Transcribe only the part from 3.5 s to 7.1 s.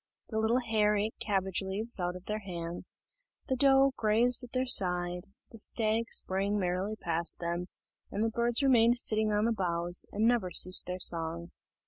doe grazed at their side, the stag sprang merrily